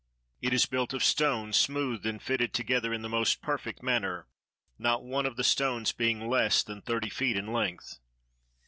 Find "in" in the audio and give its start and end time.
2.91-3.03, 7.37-7.53